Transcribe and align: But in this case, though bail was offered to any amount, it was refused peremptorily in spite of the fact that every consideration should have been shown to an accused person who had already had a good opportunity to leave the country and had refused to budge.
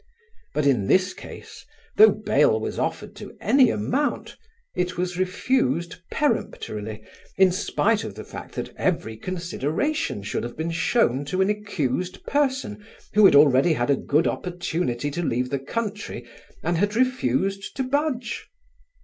But 0.55 0.65
in 0.65 0.87
this 0.87 1.13
case, 1.13 1.63
though 1.95 2.09
bail 2.09 2.59
was 2.59 2.79
offered 2.79 3.15
to 3.17 3.37
any 3.39 3.69
amount, 3.69 4.35
it 4.73 4.97
was 4.97 5.15
refused 5.15 5.97
peremptorily 6.09 7.03
in 7.37 7.51
spite 7.51 8.03
of 8.03 8.15
the 8.15 8.23
fact 8.23 8.55
that 8.55 8.73
every 8.77 9.15
consideration 9.15 10.23
should 10.23 10.41
have 10.41 10.57
been 10.57 10.71
shown 10.71 11.23
to 11.25 11.39
an 11.41 11.51
accused 11.51 12.23
person 12.25 12.83
who 13.13 13.25
had 13.25 13.35
already 13.35 13.73
had 13.73 13.91
a 13.91 13.95
good 13.95 14.25
opportunity 14.25 15.11
to 15.11 15.21
leave 15.21 15.51
the 15.51 15.59
country 15.59 16.25
and 16.63 16.77
had 16.79 16.95
refused 16.95 17.75
to 17.77 17.83
budge. 17.83 18.47